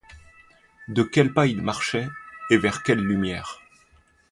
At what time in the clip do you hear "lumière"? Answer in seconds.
3.03-3.59